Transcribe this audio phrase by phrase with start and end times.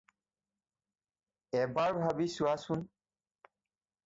[1.59, 2.83] এবাৰ ভাবি চোৱাচোন